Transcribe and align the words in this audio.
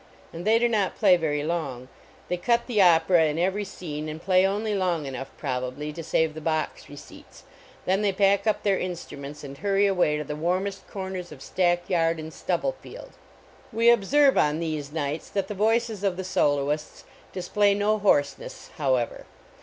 And 0.33 0.45
they 0.45 0.57
do 0.57 0.67
not 0.67 0.97
play 0.97 1.15
very 1.15 1.43
long; 1.43 1.87
they 2.27 2.35
cut 2.35 2.65
the 2.65 2.81
opera 2.81 3.25
in 3.25 3.37
every 3.37 3.63
scene, 3.63 4.09
and 4.09 4.19
play 4.19 4.43
only 4.47 4.73
long 4.73 5.05
enough, 5.05 5.29
probably, 5.37 5.93
to 5.93 6.01
save 6.03 6.33
the 6.33 6.41
box 6.41 6.89
receipts, 6.89 7.43
then 7.85 8.01
they 8.01 8.11
pack 8.11 8.47
up 8.47 8.63
their 8.63 8.79
instru 8.79 9.15
ments 9.19 9.43
and 9.43 9.59
hurry 9.59 9.85
away 9.85 10.17
to 10.17 10.23
the 10.23 10.35
warmest 10.35 10.87
cor 10.87 11.11
ners 11.11 11.31
of 11.31 11.43
stack 11.43 11.87
yard 11.87 12.19
and 12.19 12.33
stubble 12.33 12.75
field. 12.81 13.11
We 13.71 13.91
observe 13.91 14.39
on 14.39 14.57
these 14.59 14.91
nights 14.91 15.29
that 15.29 15.47
the 15.47 15.53
voices 15.53 16.03
of 16.03 16.17
the 16.17 16.23
soloists 16.23 17.03
display 17.31 17.75
no 17.75 17.99
hoarseness, 17.99 18.71
however. 18.77 19.27